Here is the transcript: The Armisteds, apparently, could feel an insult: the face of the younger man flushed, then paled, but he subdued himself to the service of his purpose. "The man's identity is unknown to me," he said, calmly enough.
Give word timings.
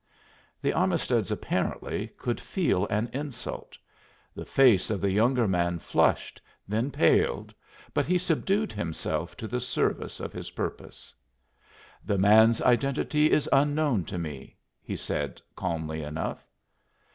The 0.63 0.71
Armisteds, 0.71 1.29
apparently, 1.29 2.07
could 2.17 2.39
feel 2.39 2.87
an 2.87 3.07
insult: 3.13 3.77
the 4.33 4.45
face 4.47 4.89
of 4.89 4.99
the 4.99 5.11
younger 5.11 5.47
man 5.47 5.77
flushed, 5.77 6.41
then 6.67 6.89
paled, 6.89 7.53
but 7.93 8.07
he 8.07 8.17
subdued 8.17 8.73
himself 8.73 9.37
to 9.37 9.47
the 9.47 9.61
service 9.61 10.19
of 10.19 10.33
his 10.33 10.49
purpose. 10.49 11.13
"The 12.03 12.17
man's 12.17 12.63
identity 12.63 13.29
is 13.31 13.47
unknown 13.53 14.03
to 14.05 14.17
me," 14.17 14.57
he 14.81 14.95
said, 14.95 15.39
calmly 15.55 16.01
enough. 16.01 16.47